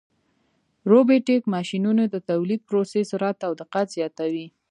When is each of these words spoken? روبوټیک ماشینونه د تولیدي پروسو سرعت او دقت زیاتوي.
روبوټیک 0.91 1.43
ماشینونه 1.55 2.03
د 2.07 2.15
تولیدي 2.29 2.63
پروسو 2.67 2.99
سرعت 3.11 3.39
او 3.47 3.51
دقت 3.61 3.87
زیاتوي. 3.97 4.47